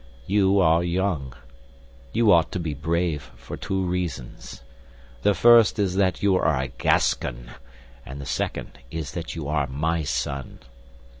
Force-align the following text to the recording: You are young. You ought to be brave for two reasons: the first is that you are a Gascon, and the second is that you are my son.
You 0.25 0.59
are 0.59 0.83
young. 0.83 1.35
You 2.11 2.31
ought 2.31 2.51
to 2.53 2.59
be 2.59 2.73
brave 2.73 3.29
for 3.35 3.55
two 3.55 3.83
reasons: 3.85 4.63
the 5.21 5.35
first 5.35 5.77
is 5.77 5.93
that 5.95 6.23
you 6.23 6.35
are 6.37 6.59
a 6.59 6.69
Gascon, 6.69 7.51
and 8.03 8.19
the 8.19 8.25
second 8.25 8.79
is 8.89 9.11
that 9.11 9.35
you 9.35 9.47
are 9.47 9.67
my 9.67 10.01
son. 10.01 10.57